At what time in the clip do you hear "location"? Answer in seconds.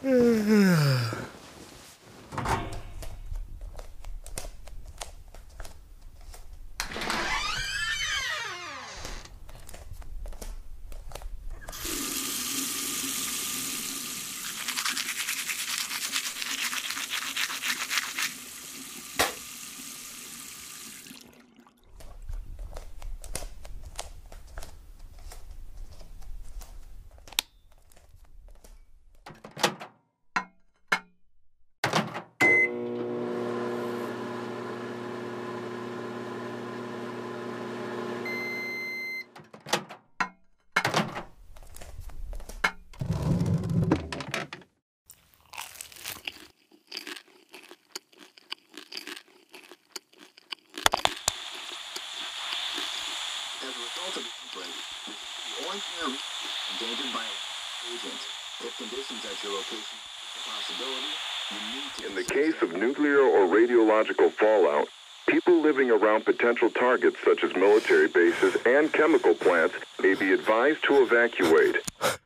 59.52-59.98